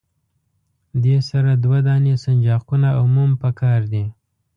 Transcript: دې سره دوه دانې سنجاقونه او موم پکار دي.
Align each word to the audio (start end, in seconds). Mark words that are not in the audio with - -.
دې 1.03 1.17
سره 1.29 1.51
دوه 1.63 1.79
دانې 1.87 2.13
سنجاقونه 2.25 2.89
او 2.97 3.03
موم 3.15 3.31
پکار 3.43 3.79
دي. 3.91 4.05